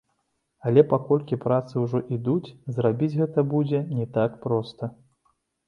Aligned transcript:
Але 0.69 0.83
паколькі 0.93 1.37
працы 1.43 1.73
ўжо 1.83 2.01
ідуць, 2.17 2.53
зрабіць 2.79 3.13
гэта 3.21 3.47
будзе 3.55 3.85
не 4.01 4.11
так 4.19 4.31
проста. 4.49 4.93